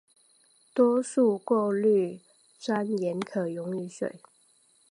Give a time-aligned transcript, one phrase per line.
[0.73, 2.21] 多数过氯
[2.57, 4.11] 酸盐可溶于水。